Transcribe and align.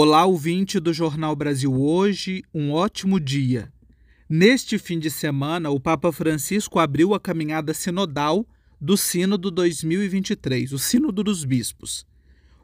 Olá, 0.00 0.24
ouvinte 0.24 0.78
do 0.78 0.92
Jornal 0.94 1.34
Brasil 1.34 1.74
Hoje, 1.74 2.44
um 2.54 2.70
ótimo 2.70 3.18
dia. 3.18 3.68
Neste 4.28 4.78
fim 4.78 4.96
de 4.96 5.10
semana, 5.10 5.70
o 5.70 5.80
Papa 5.80 6.12
Francisco 6.12 6.78
abriu 6.78 7.14
a 7.14 7.18
caminhada 7.20 7.74
sinodal 7.74 8.46
do 8.80 8.96
Sínodo 8.96 9.50
2023, 9.50 10.72
o 10.72 10.78
Sínodo 10.78 11.24
dos 11.24 11.44
Bispos. 11.44 12.06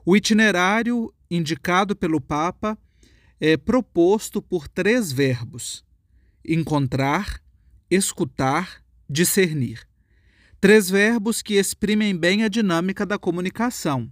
O 0.06 0.16
itinerário 0.16 1.12
indicado 1.28 1.96
pelo 1.96 2.20
Papa 2.20 2.78
é 3.40 3.56
proposto 3.56 4.40
por 4.40 4.68
três 4.68 5.10
verbos: 5.10 5.84
encontrar, 6.46 7.42
escutar, 7.90 8.80
discernir. 9.10 9.80
Três 10.60 10.88
verbos 10.88 11.42
que 11.42 11.54
exprimem 11.54 12.16
bem 12.16 12.44
a 12.44 12.48
dinâmica 12.48 13.04
da 13.04 13.18
comunicação: 13.18 14.08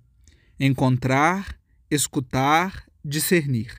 encontrar, 0.58 1.56
escutar 1.88 2.90
discernir. 3.04 3.76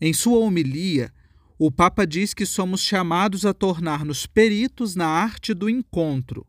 Em 0.00 0.12
sua 0.12 0.38
homilia, 0.38 1.12
o 1.58 1.70
Papa 1.70 2.06
diz 2.06 2.32
que 2.32 2.46
somos 2.46 2.80
chamados 2.80 3.44
a 3.44 3.52
tornar-nos 3.52 4.26
peritos 4.26 4.94
na 4.94 5.06
arte 5.06 5.52
do 5.52 5.68
encontro. 5.68 6.46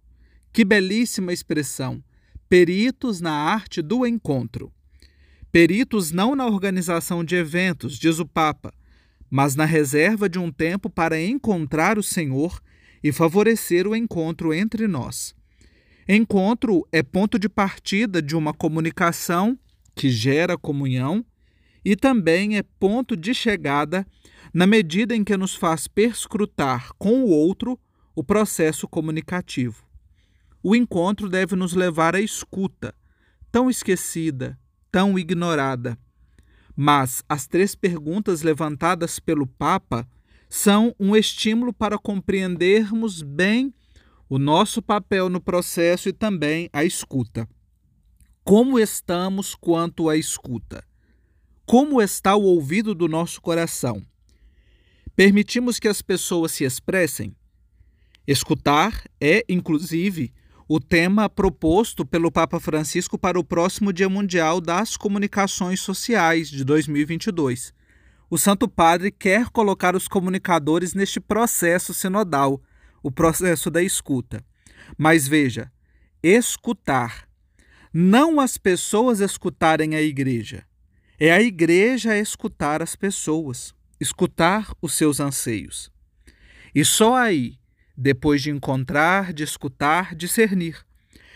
Que 0.53 0.63
belíssima 0.63 1.33
expressão! 1.33 2.03
Peritos 2.47 3.19
na 3.19 3.31
arte 3.31 3.81
do 3.81 4.05
encontro. 4.05 4.71
Peritos 5.51 6.11
não 6.11 6.33
na 6.35 6.45
organização 6.45 7.25
de 7.25 7.35
eventos, 7.35 7.97
diz 7.97 8.19
o 8.19 8.25
Papa, 8.25 8.73
mas 9.29 9.55
na 9.55 9.65
reserva 9.65 10.29
de 10.29 10.39
um 10.39 10.51
tempo 10.51 10.89
para 10.89 11.21
encontrar 11.21 11.97
o 11.97 12.03
Senhor 12.03 12.61
e 13.03 13.11
favorecer 13.11 13.87
o 13.87 13.95
encontro 13.95 14.53
entre 14.53 14.87
nós. 14.87 15.35
Encontro 16.07 16.87
é 16.91 17.03
ponto 17.03 17.37
de 17.37 17.49
partida 17.49 18.21
de 18.21 18.35
uma 18.35 18.53
comunicação 18.53 19.57
que 19.93 20.09
gera 20.09 20.57
comunhão 20.57 21.25
e 21.83 21.95
também 21.95 22.57
é 22.57 22.63
ponto 22.63 23.15
de 23.15 23.33
chegada 23.33 24.05
na 24.53 24.67
medida 24.67 25.15
em 25.15 25.23
que 25.23 25.37
nos 25.37 25.55
faz 25.55 25.87
perscrutar 25.87 26.91
com 26.97 27.23
o 27.23 27.29
outro 27.29 27.79
o 28.15 28.23
processo 28.23 28.87
comunicativo. 28.87 29.83
O 30.61 30.75
encontro 30.75 31.27
deve 31.27 31.55
nos 31.55 31.73
levar 31.73 32.15
à 32.15 32.21
escuta, 32.21 32.93
tão 33.51 33.69
esquecida, 33.69 34.59
tão 34.91 35.17
ignorada. 35.17 35.97
Mas 36.75 37.23
as 37.27 37.47
três 37.47 37.73
perguntas 37.73 38.41
levantadas 38.41 39.19
pelo 39.19 39.47
Papa 39.47 40.07
são 40.49 40.93
um 40.99 41.15
estímulo 41.15 41.73
para 41.73 41.97
compreendermos 41.97 43.21
bem 43.21 43.73
o 44.29 44.37
nosso 44.37 44.81
papel 44.81 45.29
no 45.29 45.41
processo 45.41 46.09
e 46.09 46.13
também 46.13 46.69
a 46.71 46.83
escuta. 46.83 47.47
Como 48.43 48.79
estamos 48.79 49.55
quanto 49.55 50.09
à 50.09 50.17
escuta? 50.17 50.83
Como 51.71 52.01
está 52.01 52.35
o 52.35 52.43
ouvido 52.43 52.93
do 52.93 53.07
nosso 53.07 53.41
coração? 53.41 54.05
Permitimos 55.15 55.79
que 55.79 55.87
as 55.87 56.01
pessoas 56.01 56.51
se 56.51 56.65
expressem? 56.65 57.33
Escutar 58.27 59.05
é, 59.21 59.45
inclusive, 59.47 60.33
o 60.67 60.81
tema 60.81 61.29
proposto 61.29 62.05
pelo 62.05 62.29
Papa 62.29 62.59
Francisco 62.59 63.17
para 63.17 63.39
o 63.39 63.43
próximo 63.45 63.93
Dia 63.93 64.09
Mundial 64.09 64.59
das 64.59 64.97
Comunicações 64.97 65.79
Sociais 65.79 66.49
de 66.49 66.65
2022. 66.65 67.73
O 68.29 68.37
Santo 68.37 68.67
Padre 68.67 69.09
quer 69.09 69.47
colocar 69.49 69.95
os 69.95 70.09
comunicadores 70.09 70.93
neste 70.93 71.21
processo 71.21 71.93
sinodal, 71.93 72.61
o 73.01 73.09
processo 73.09 73.71
da 73.71 73.81
escuta. 73.81 74.43
Mas 74.97 75.25
veja, 75.25 75.71
escutar. 76.21 77.29
Não 77.93 78.41
as 78.41 78.57
pessoas 78.57 79.21
escutarem 79.21 79.95
a 79.95 80.01
igreja, 80.01 80.65
é 81.23 81.31
a 81.31 81.39
igreja 81.39 82.17
escutar 82.17 82.81
as 82.81 82.95
pessoas, 82.95 83.75
escutar 83.99 84.73
os 84.81 84.93
seus 84.93 85.19
anseios. 85.19 85.91
E 86.73 86.83
só 86.83 87.15
aí, 87.15 87.59
depois 87.95 88.41
de 88.41 88.49
encontrar, 88.49 89.31
de 89.31 89.43
escutar, 89.43 90.15
discernir. 90.15 90.83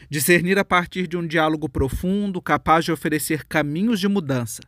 Discernir 0.09 0.57
a 0.57 0.65
partir 0.65 1.05
de 1.05 1.15
um 1.15 1.27
diálogo 1.27 1.69
profundo, 1.69 2.41
capaz 2.41 2.83
de 2.83 2.91
oferecer 2.91 3.45
caminhos 3.45 3.99
de 3.99 4.07
mudança. 4.07 4.63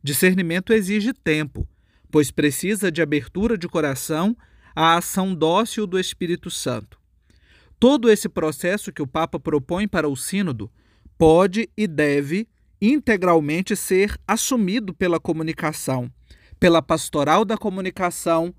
Discernimento 0.00 0.72
exige 0.72 1.12
tempo, 1.12 1.66
pois 2.08 2.30
precisa 2.30 2.92
de 2.92 3.02
abertura 3.02 3.58
de 3.58 3.66
coração 3.66 4.36
à 4.76 4.96
ação 4.96 5.34
dócil 5.34 5.88
do 5.88 5.98
Espírito 5.98 6.52
Santo. 6.52 7.00
Todo 7.80 8.08
esse 8.08 8.28
processo 8.28 8.92
que 8.92 9.02
o 9.02 9.08
Papa 9.08 9.40
propõe 9.40 9.88
para 9.88 10.08
o 10.08 10.16
Sínodo 10.16 10.70
pode 11.18 11.68
e 11.76 11.88
deve 11.88 12.46
integralmente 12.82 13.76
ser 13.76 14.18
assumido 14.26 14.92
pela 14.92 15.20
comunicação, 15.20 16.12
pela 16.58 16.82
pastoral 16.82 17.44
da 17.44 17.56
comunicação, 17.56 18.52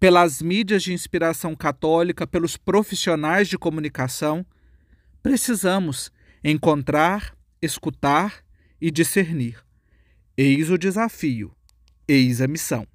pelas 0.00 0.40
mídias 0.40 0.82
de 0.82 0.94
inspiração 0.94 1.54
católica, 1.54 2.26
pelos 2.26 2.56
profissionais 2.56 3.48
de 3.48 3.58
comunicação. 3.58 4.46
Precisamos 5.22 6.10
encontrar, 6.42 7.36
escutar 7.60 8.42
e 8.80 8.90
discernir. 8.90 9.62
Eis 10.38 10.70
o 10.70 10.78
desafio, 10.78 11.54
eis 12.08 12.40
a 12.40 12.48
missão. 12.48 12.86